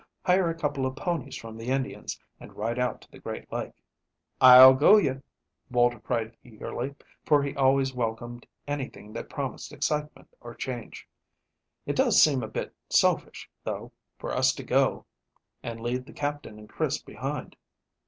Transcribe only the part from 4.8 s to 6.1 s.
you," Walter